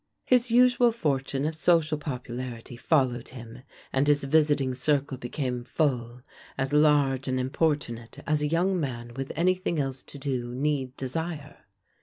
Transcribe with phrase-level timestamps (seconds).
[0.25, 3.61] His usual fortune of social popularity followed him,
[3.93, 6.23] and his visiting circle became full
[6.57, 10.97] as large and importunate as a young man with any thing else to do need
[10.97, 11.65] desire.